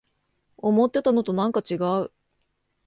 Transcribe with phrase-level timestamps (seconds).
[0.57, 2.11] 思ってたのとなんかちがう